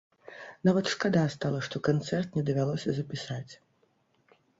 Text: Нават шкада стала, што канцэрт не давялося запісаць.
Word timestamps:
Нават 0.67 0.85
шкада 0.93 1.25
стала, 1.33 1.59
што 1.67 1.81
канцэрт 1.87 2.29
не 2.39 2.43
давялося 2.47 2.89
запісаць. 3.01 3.51